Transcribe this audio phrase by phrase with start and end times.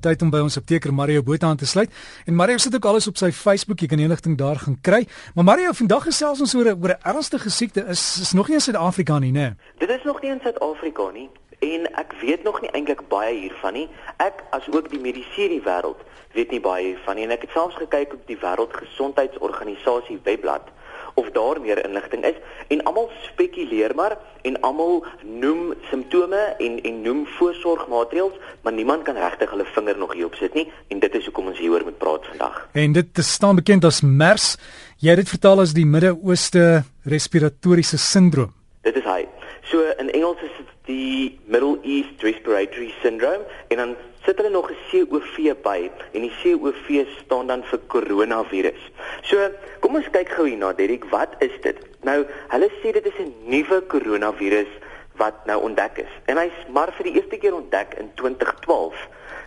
[0.00, 1.90] tyd om by ons apteker Mario Botha aan te sluit.
[2.26, 5.06] En Mario sit ook alles op sy Facebook, jy kan enigting daar gaan kry.
[5.34, 8.56] Maar Mario, vandag gesels ons oor 'n oor 'n ernstige siekte is is nog nie
[8.56, 9.56] in Suid-Afrika nie, né?
[9.78, 13.72] Dit is nog nie in Suid-Afrika nie en ek weet nog nie eintlik baie hiervan
[13.72, 13.88] nie.
[14.16, 16.00] Ek as ook die mediese die wêreld
[16.32, 20.70] weet nie baie hiervan nie en ek het selfs gekyk op die Wêreldgesondheidsorganisasie webblad
[21.14, 22.38] of daar meer inligting is
[22.68, 29.16] en almal spekuleer maar en almal noem simptome en en noem voorsorgmaatreëls maar niemand kan
[29.16, 32.26] regtig hulle vinger nog hierop sit nie en dit is hoekom ons hieroor moet praat
[32.26, 32.68] vandag.
[32.72, 34.56] En dit staan bekend as MERS.
[35.00, 38.52] Jy het dit vertaal as die Midde-Ooste respiratoriese sindroom.
[38.82, 39.24] Dit is hy.
[39.70, 43.96] So in Engels is dit die Middle East Respiratory Syndrome en dan
[44.30, 48.82] sit hulle nog 'n COV by en die COV staan dan vir coronavirus.
[49.22, 51.78] So, kom ons kyk gou hierna, Derek, wat is dit?
[52.02, 54.70] Nou, hulle sê dit is 'n nuwe coronavirus
[55.16, 56.12] wat nou ontdek is.
[56.26, 58.94] En hy's maar vir die eerste keer ontdek in 2012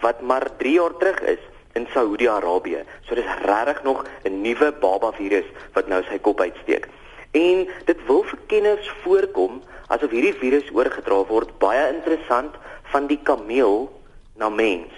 [0.00, 1.42] wat maar 3 jaar terug is
[1.74, 2.84] in Saudi-Arabië.
[3.02, 6.88] So dis regtig nog 'n nuwe baba virus wat nou sy kop uitsteek.
[7.32, 13.20] En dit wil vir kenners voorkom asof hierdie virus oorgedra word baie interessant van die
[13.22, 13.97] kameel
[14.38, 14.92] na mens.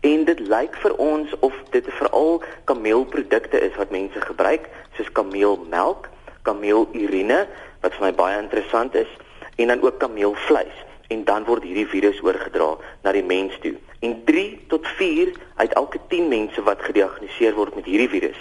[0.00, 6.08] En dit lyk vir ons of dit veral kameelprodukte is wat mense gebruik, soos kameelmelk,
[6.46, 7.44] kameelurine
[7.82, 9.10] wat vir my baie interessant is,
[9.56, 10.82] en dan ook kameelvleis.
[11.12, 13.74] En dan word hierdie virus oorgedra na die mens toe.
[14.00, 18.40] En 3 tot 4 uit elke 10 mense wat gediagnoseer word met hierdie virus,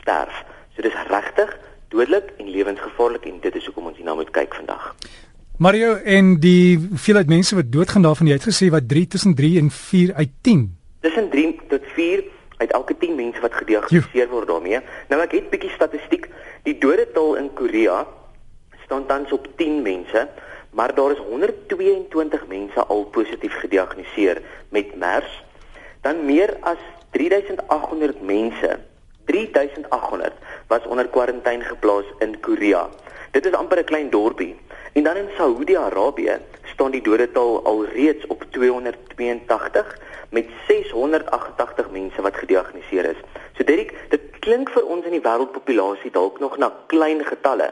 [0.00, 0.44] sterf.
[0.74, 1.52] So dis regtig
[1.92, 4.94] dodelik en lewensgevaarlik en dit is hoekom ons hierna moet kyk vandag.
[5.62, 9.60] Mario en die hoeveelheid mense wat doodgaan daarvan jy het gesê wat 3 tussen 3
[9.60, 10.62] en 4 uit 10.
[11.06, 12.22] Tussen 3 tot 4
[12.56, 14.80] uit elke 10 mense wat gediagnoseer word daarmee.
[15.12, 16.26] Nou ek het bietjie statistiek.
[16.66, 18.00] Die dodetal in Korea
[18.88, 20.24] staan tans op 10 mense,
[20.74, 24.42] maar daar is 122 mense al positief gediagnoseer
[24.74, 25.38] met MERS.
[26.02, 26.82] Dan meer as
[27.14, 28.80] 3800 mense,
[29.30, 32.88] 3800 was onder kwarantyne geplaas in Korea.
[33.30, 34.56] Dit is amper 'n klein dorpie.
[34.92, 39.98] En dan in Saudi-Arabië staan die dodetal alreeds op 282
[40.30, 43.20] met 688 mense wat gediagnoseer is.
[43.56, 47.70] So Derek, dit klink vir ons in die wêreldpopulasie dalk nog na klein getalle,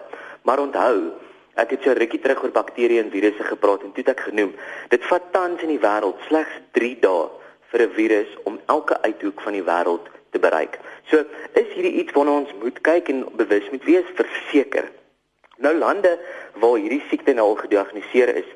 [0.48, 1.12] maar onthou,
[1.60, 4.54] ek het so rukkie terug oor bakterieë en virusse gepraat en toe het ek genoem,
[4.88, 7.26] dit vat tans in die wêreld slegs 3 dae
[7.72, 10.78] vir 'n virus om elke uithoek van die wêreld te bereik.
[11.10, 14.88] So, is hierdie iets waarna ons moet kyk en bewus moet wees verseker.
[15.60, 16.18] Nou lande
[16.60, 18.48] waar hierdie siekte nou al gediagnoseer is,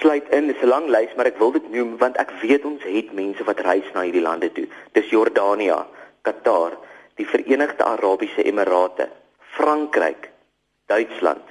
[0.00, 2.82] sluit in, dis 'n lang lys, maar ek wil dit noem want ek weet ons
[2.82, 4.66] het mense wat reis na hierdie lande toe.
[4.92, 5.78] Dis Jordanië,
[6.22, 6.76] Qatar,
[7.16, 9.08] die Verenigde Arabiese Emirate,
[9.56, 10.28] Frankryk,
[10.86, 11.44] Duitsland,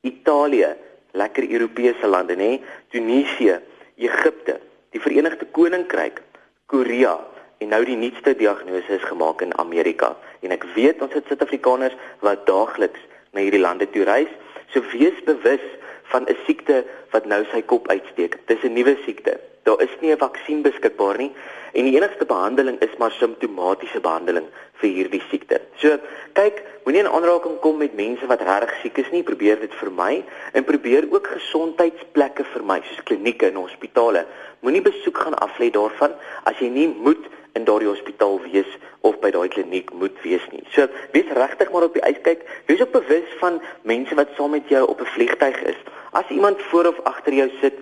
[0.00, 0.74] Italië,
[1.12, 2.60] lekker Europese lande nê,
[2.90, 3.58] Tunesië,
[3.96, 4.60] Egipte,
[4.90, 6.22] die Verenigde Koninkryk,
[6.66, 7.18] Korea
[7.58, 10.16] en nou die nuutste diagnose is gemaak in Amerika.
[10.40, 13.00] En ek weet ons het Suid-Afrikaners wat daagliks
[13.34, 14.30] na hierdie lande toe reis.
[14.72, 15.64] So wees bewus
[16.12, 18.38] van 'n siekte wat nou sy kop uitsteek.
[18.46, 19.40] Dis 'n nuwe siekte.
[19.62, 21.32] Daar is nie 'n vaksin beskikbaar nie
[21.72, 24.46] en die enigste behandeling is maar simptomatiese behandeling
[24.80, 25.60] vir hierdie siekte.
[25.82, 25.98] So,
[26.32, 29.22] kyk, moenie in aanraking kom met mense wat regtig siek is nie.
[29.22, 34.26] Probeer dit vermy en probeer ook gesondheidsplekke vermy, soos klinieke en hospitale.
[34.60, 38.70] Moenie besoek gaan aflê daarvan as jy nie moet in daardie hospitaal wees
[39.00, 40.64] of by daai kliniek moet wees nie.
[40.74, 42.42] So wees regtig maar op die uitkyk.
[42.66, 45.80] Wees ook bewus van mense wat saam met jou op 'n vliegtyg is.
[46.12, 47.74] As iemand voor of agter jou sit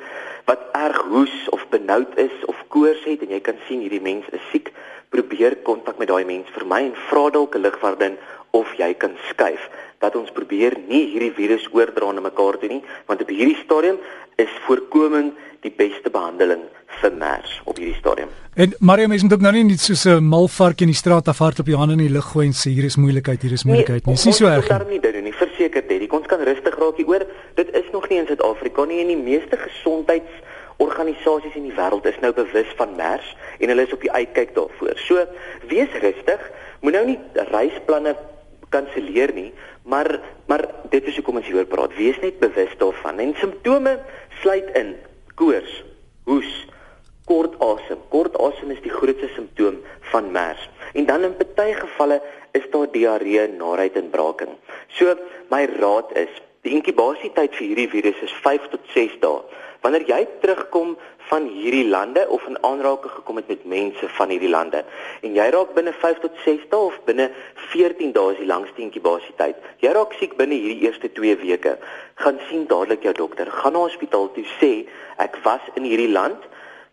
[0.45, 4.27] wat erg hoes of benoud is of koors het en jy kan sien hierdie mens
[4.31, 4.73] is siek,
[5.09, 8.19] probeer kontak met daai mens vir my en vra dalk 'n ligvaardin
[8.53, 9.69] of jy kan skuif
[10.03, 13.99] dat ons probeer nie hierdie virus oordra na mekaar toe nie want op hierdie stadium
[14.41, 15.33] is voorkoming
[15.63, 16.65] die beste behandeling
[17.01, 18.31] vir MERS op hierdie stadium.
[18.55, 21.59] En Mario mens moet ook nou nie net soos 'n malvark in die straat afhard
[21.61, 24.07] op die hande in die lug gooi en sê hier is moeilikheid, hier is moeilikheid
[24.07, 24.15] nie.
[24.15, 24.71] Dis nie so erg nie.
[24.71, 25.33] Ons kan dit doen nie.
[25.33, 26.13] Verseker dit.
[26.13, 27.27] Ons kan rustig raak hieroor.
[27.55, 30.33] Dit is nog nie in Suid-Afrika nie en die meeste gesondheids
[30.77, 34.55] organisasies in die wêreld is nou bewus van MERS en hulle is op die uitkyk
[34.55, 34.97] daarvoor.
[34.97, 35.27] So
[35.69, 36.51] wees rustig.
[36.81, 38.17] Moet nou nie reisplanne
[38.73, 39.51] kanselleer nie,
[39.85, 40.19] maar
[40.51, 41.97] maar dit is hoekom ons hieroor praat.
[41.97, 43.21] Wees net bewus daarvan.
[43.23, 43.97] En simptome
[44.43, 44.95] sluit in
[45.39, 45.73] koors,
[46.29, 46.53] hoes,
[47.29, 48.01] kort asem.
[48.13, 49.81] Kort asem is die grootste simptoom
[50.13, 50.69] van MERS.
[50.93, 52.21] En dan in baie gevalle
[52.53, 54.57] is daar diarree, naait en braaking.
[54.99, 55.15] So
[55.51, 56.33] my raad is,
[56.63, 59.41] die inkubasietyd vir hierdie virus is 5 tot 6 dae.
[59.83, 60.93] Wanneer jy terugkom
[61.27, 64.85] van hierdie lande of in aanraking gekom het met mense van hierdie lande
[65.27, 67.27] en jy raak binne 5 tot 6 dae of binne
[67.73, 69.59] 14 dae is die langste inkubasietyd.
[69.83, 71.75] Jy raak siek binne hierdie eerste 2 weke,
[72.23, 73.51] gaan sien dadelik jou dokter.
[73.51, 74.73] Gaan na hospitaal toe sê
[75.25, 76.47] ek was in hierdie land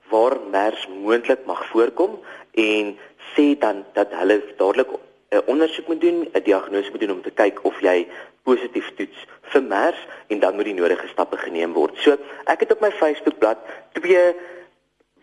[0.10, 2.18] waar MERS moontlik mag voorkom
[2.58, 2.96] en
[3.36, 4.98] sê dan dat hulle dadelik
[5.30, 8.08] 'n ondersoek moet doen, 'n diagnose moet doen om te kyk of jy
[8.44, 9.20] positief toets
[9.54, 11.98] vir MERS en dan moet die nodige stappe geneem word.
[12.04, 13.58] So, ek het op my Facebookblad
[13.98, 14.34] twee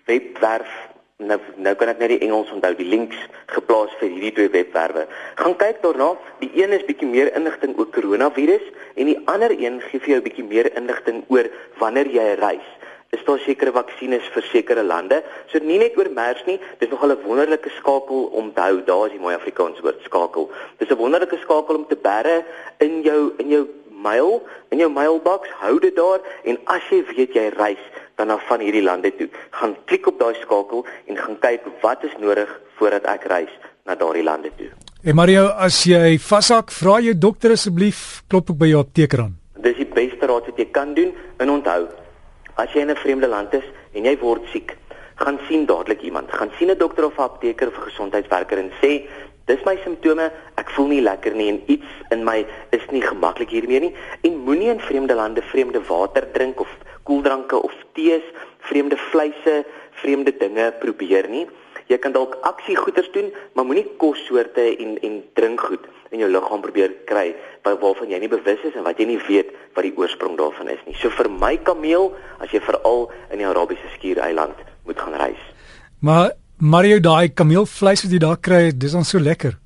[0.06, 0.70] webwerf
[1.16, 3.16] nou nou kan ek net die Engels onthou, die links
[3.48, 5.06] geplaas vir hierdie twee webwerwe.
[5.40, 6.10] Gaan kyk daarna.
[6.42, 8.66] Die een is bietjie meer inligting oor koronavirus
[9.00, 11.48] en die ander een gee vir jou bietjie meer inligting oor
[11.80, 12.74] wanneer jy reis
[13.14, 15.22] is daar sekere vaksines vir sekere lande.
[15.48, 18.82] So nie net oor MERS nie, dis nogal 'n wonderlike skakel om te hou.
[18.84, 20.50] Daar is die mooi Afrikaans woord skakel.
[20.78, 22.44] Dis 'n wonderlike skakel om te bære
[22.78, 23.66] in jou in jou
[24.06, 25.50] mail, in jou mailbox.
[25.62, 27.82] Hou dit daar en as jy weet jy reis
[28.16, 32.06] dan na van hierdie lande toe, gaan klik op daai skakel en gaan kyk wat
[32.08, 32.48] is nodig
[32.78, 33.52] voordat ek reis
[33.84, 34.70] na daardie lande toe.
[34.70, 39.26] En hey Mario, as jy vashak, vra jou dokter asseblief klop ek by jou apteker
[39.26, 39.36] aan.
[39.60, 41.12] Dis die beste raad wat jy kan doen
[41.42, 41.84] en onthou
[42.56, 44.76] As jy in 'n vreemde land is en jy word siek,
[45.20, 46.32] gaan sien dadelik iemand.
[46.32, 49.04] Gaan sien 'n dokter of 'n apteker of 'n gesondheidswerker en sê,
[49.46, 53.50] "Dis my simptome, ek voel nie lekker nie en iets in my is nie gemaklik
[53.50, 56.68] hiermee nie." En moenie in vreemde lande vreemde water drink of
[57.02, 58.24] koeldranke of tees,
[58.58, 61.46] vreemde vleise, vreemde dinge probeer nie.
[61.86, 66.94] Jy kan dalk aksiegoeders doen, maar moenie kossoorte en en drinkgoed in jou liggaam probeer
[67.06, 67.28] kry
[67.66, 70.82] waarvan jy nie bewus is en wat jy nie weet wat die oorsprong daarvan is
[70.86, 70.94] nie.
[70.98, 75.42] So vir my kameel, as jy veral in die Arabiese skiereiland moet gaan reis.
[76.00, 79.58] Maar Mario daai kameelvleis wat jy daar kry, dis dan so lekker.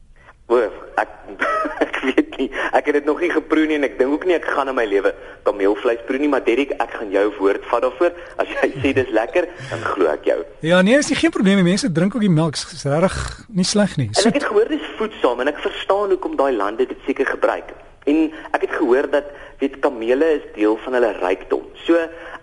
[0.50, 0.58] O,
[0.98, 1.12] ek
[1.86, 2.48] ek weet nie.
[2.74, 4.74] Ek het dit nog nie geproe nie en ek dink ook nie ek gaan in
[4.74, 5.12] my lewe
[5.46, 8.16] kameelvleis proe nie, maar Derek, ek gaan jou woord vat daarvoor.
[8.42, 10.40] As jy sê dis lekker, dan glo ek jou.
[10.66, 11.68] Ja, nee, is nie geen probleem nie.
[11.70, 13.20] Mense drink ook die melk, is regtig
[13.54, 14.08] nie sleg nie.
[14.10, 17.30] So, en ek het gehoor dis voedsaam en ek verstaan hoekom daai lande dit seker
[17.36, 17.70] gebruik.
[18.04, 19.24] En ek het gehoor dat
[19.60, 21.64] weet kamele is deel van hulle rykdom.
[21.84, 21.96] So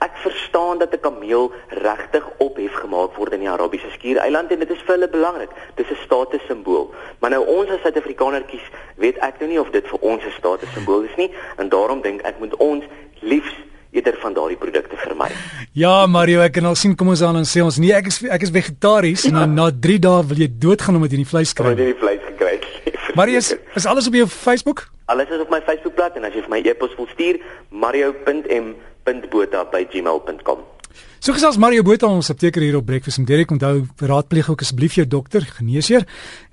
[0.05, 4.69] ek verstaan dat 'n kameel regtig ophef gemaak word in die Arabiese skiereiland en dit
[4.69, 5.49] is vir hulle belangrik.
[5.75, 6.93] Dis 'n statussimbool.
[7.19, 11.01] Maar nou ons as Suid-Afrikanertjies weet ek nou nie of dit vir ons 'n statussimbool
[11.03, 12.83] is nie en daarom dink ek moet ons
[13.19, 13.55] liefs
[13.91, 15.29] eerder van daardie produkte vermy.
[15.71, 18.23] Ja, Mario, ek kan al sien kom ons aan en sê ons nee, ek is
[18.23, 19.41] ek is vegetaries ja.
[19.41, 21.71] en na 3 dae wil jy doodgaan omdat jy nie vleis kry nie.
[21.71, 23.15] Omdat jy nie vleis gekry het nie.
[23.15, 24.96] Marius, is alles op jou Facebook?
[25.07, 27.39] Alles is op my Facebookblad en as jy vir my e-pos wil stuur,
[27.71, 30.59] mario.m.botha@gmail.com.
[31.19, 33.51] So gesels Mario Botha ons apteker hier op Breakfast met Derek.
[33.51, 36.03] Onthou, raadpleeg ook asseblief jou dokter, geneesheer.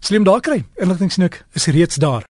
[0.00, 0.64] Slim daar kry.
[0.80, 2.24] Inligtingsnik is reeds daar.